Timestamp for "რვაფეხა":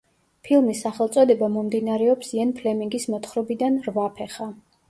3.91-4.53